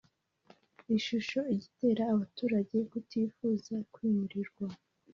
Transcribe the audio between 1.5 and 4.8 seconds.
igitera abaturage kutifuza kwimurirwa